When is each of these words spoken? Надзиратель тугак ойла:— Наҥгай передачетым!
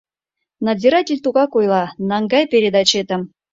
Надзиратель 0.65 1.23
тугак 1.25 1.51
ойла:— 1.59 1.83
Наҥгай 2.09 2.43
передачетым! 2.51 3.21